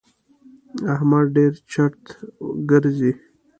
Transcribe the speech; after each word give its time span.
احمد 0.93 1.25
ډېر 1.35 1.53
چټ 1.71 1.97
ګرځي. 2.69 3.11